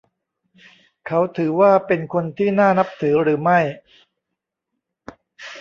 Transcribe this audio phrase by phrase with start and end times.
[1.07, 3.59] เขาถือว่าเป็นคนที่น่านับถือหรือไม่?